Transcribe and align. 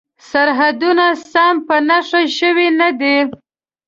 سرحدونه 0.29 1.05
سم 1.31 1.55
په 1.67 1.75
نښه 1.87 2.21
شوي 2.37 2.67
نه 2.79 2.89
دي. 2.99 3.17